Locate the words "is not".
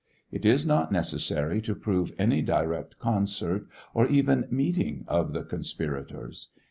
0.47-0.91